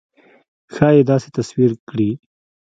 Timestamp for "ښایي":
0.73-1.01